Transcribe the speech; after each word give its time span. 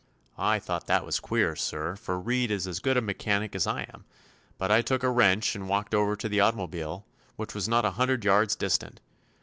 "I 0.39 0.57
thought 0.57 0.87
that 0.87 1.05
was 1.05 1.19
queer, 1.19 1.55
sir, 1.55 1.95
for 1.95 2.19
Reed 2.19 2.49
is 2.49 2.65
as 2.65 2.79
good 2.79 2.97
a 2.97 3.01
mechanic 3.01 3.53
as 3.55 3.67
I 3.67 3.83
am; 3.83 4.03
but 4.57 4.71
I 4.71 4.81
took 4.81 5.03
a 5.03 5.11
wrench 5.11 5.53
and 5.55 5.69
walked 5.69 5.93
over 5.93 6.15
to 6.15 6.27
the 6.27 6.39
automobile, 6.39 7.05
which 7.35 7.53
was 7.53 7.69
not 7.69 7.85
a 7.85 7.91
hundred 7.91 8.25
yards 8.25 8.55
distant. 8.55 8.99